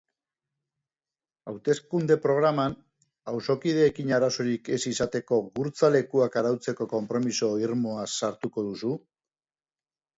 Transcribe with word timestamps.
Hauteskunde-programan, 1.51 2.77
auzokideekin 3.33 4.11
arazorik 4.19 4.73
ez 4.79 4.81
izateko 4.95 5.41
gurtza 5.61 5.93
lekuak 5.99 6.41
arautzeko 6.45 6.93
konpromiso 6.99 7.55
irmoa 7.69 8.11
sartuko 8.27 8.69
duzu? 8.73 9.01